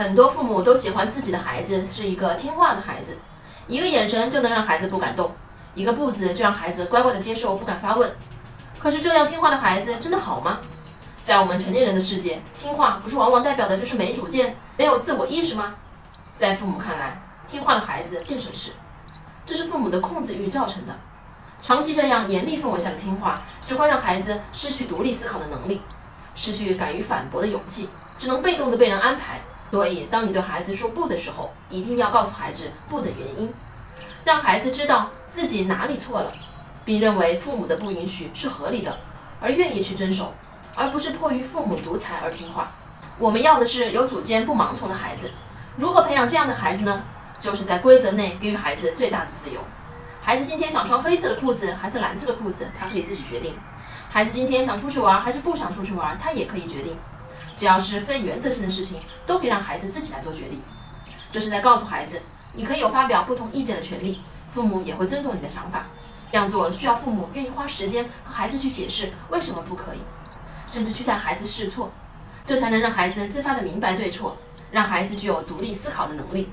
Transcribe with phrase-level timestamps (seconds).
[0.00, 3.18] 很多父母都喜欢自己的孩子是一个听话的孩子，
[3.68, 5.30] 一个眼神就能让孩子不敢动，
[5.74, 8.10] 一个步子就让孩子乖乖的接受，不敢发问。
[8.78, 10.58] 可是这样听话的孩子真的好吗？
[11.22, 15.74] 在我们成年人的世界，听话不是往往代表的就是没主见、没有自我意识吗？
[16.34, 18.72] 在父母看来，听话的孩子更省事，
[19.44, 20.96] 这是父母的控制欲造成的。
[21.60, 25.82] 长期这样严厉氛围下的听话，只会让孩子失去独立思考的能力，
[26.34, 29.38] 失去敢于反驳的勇气，只能被动的被人安排。
[29.70, 33.52] 所以，当你对孩子说不的时候，一定要告诉孩子不的原因，
[34.24, 36.32] 让孩子知道自己哪里错了，
[36.84, 38.98] 并认为父母的不允许是合理的，
[39.40, 40.34] 而愿意去遵守，
[40.74, 42.72] 而不是迫于父母独裁而听话。
[43.18, 45.30] 我们要的是有主见不盲从的孩子。
[45.76, 47.02] 如何培养这样的孩子呢？
[47.38, 49.60] 就是在规则内给予孩子最大的自由。
[50.20, 53.54] 孩子今天想穿黑色的裤子还是蓝色的裤子，他可以自己决定。
[54.10, 56.98] 孩子今天想出去玩还是不想出去玩，他也可以决定。
[57.60, 60.62] 只要是非原则性的事情，都可以让孩子自己来做决定。
[61.30, 62.18] 这是在告诉孩子，
[62.54, 65.84] 你可以有发表不同意见的权利，父母也会尊重你的想法。
[66.32, 69.98] 这样做需要父母愿意花时间和孩子去解释为什么不可以，
[70.70, 71.92] 甚至去带孩子试错，
[72.46, 74.38] 这才能让孩子自发的明白对错，
[74.70, 76.48] 让孩子具有独立思考的能力。